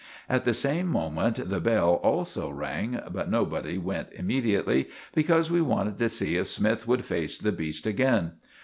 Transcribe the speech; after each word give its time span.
At 0.27 0.45
the 0.45 0.53
same 0.55 0.87
moment 0.87 1.47
the 1.47 1.59
bell 1.61 1.99
also 2.01 2.49
rang, 2.49 2.99
but 3.11 3.29
nobody 3.29 3.77
went 3.77 4.11
immediately, 4.13 4.89
because 5.13 5.51
we 5.51 5.61
wanted 5.61 5.99
to 5.99 6.09
see 6.09 6.37
if 6.37 6.47
Smythe 6.47 6.85
would 6.85 7.05
face 7.05 7.37
the 7.37 7.51
beast 7.51 7.85
again. 7.85 8.31